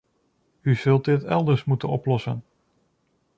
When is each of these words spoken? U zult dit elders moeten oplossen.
U 0.61 0.75
zult 0.75 1.05
dit 1.05 1.23
elders 1.23 1.63
moeten 1.63 1.89
oplossen. 1.89 2.43